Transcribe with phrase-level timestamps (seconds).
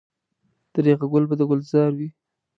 [0.73, 2.09] درېغه ګل به د ګلزار وي.